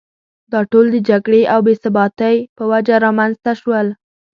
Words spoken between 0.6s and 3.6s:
ټول د جګړې او بې ثباتۍ په وجه رامېنځته